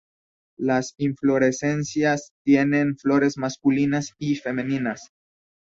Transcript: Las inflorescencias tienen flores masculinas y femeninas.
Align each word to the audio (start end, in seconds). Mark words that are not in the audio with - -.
Las 0.57 0.95
inflorescencias 0.97 2.31
tienen 2.43 2.97
flores 2.97 3.37
masculinas 3.37 4.15
y 4.17 4.35
femeninas. 4.37 5.11